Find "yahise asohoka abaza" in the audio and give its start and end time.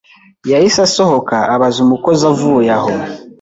0.51-1.77